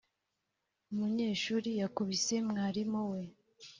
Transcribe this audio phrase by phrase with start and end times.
[0.91, 3.21] Umunyeshuri yakubise mwarimu we